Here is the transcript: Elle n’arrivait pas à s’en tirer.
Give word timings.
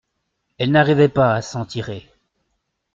Elle 0.57 0.71
n’arrivait 0.71 1.09
pas 1.09 1.35
à 1.35 1.43
s’en 1.43 1.63
tirer. 1.63 2.09